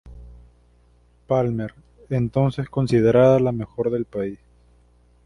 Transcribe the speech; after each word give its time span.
Palmer, 1.27 1.75
entonces 2.09 2.71
considerada 2.71 3.39
la 3.39 3.51
mejor 3.51 3.91
del 3.91 4.05
país. 4.05 4.39